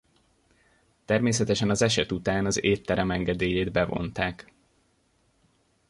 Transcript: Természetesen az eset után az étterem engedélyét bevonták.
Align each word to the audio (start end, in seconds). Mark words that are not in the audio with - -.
Természetesen 1.05 1.69
az 1.69 1.81
eset 1.81 2.11
után 2.11 2.45
az 2.45 2.63
étterem 2.63 3.11
engedélyét 3.11 3.71
bevonták. 3.71 4.53